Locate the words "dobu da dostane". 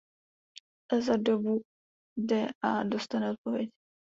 1.17-3.31